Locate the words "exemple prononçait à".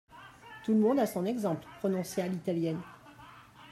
1.27-2.27